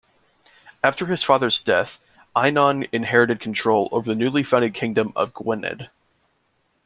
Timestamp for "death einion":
1.61-2.89